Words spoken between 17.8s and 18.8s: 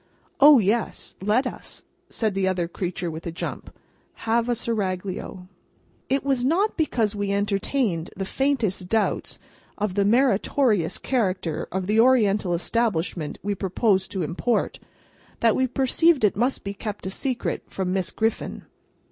Miss Griffin.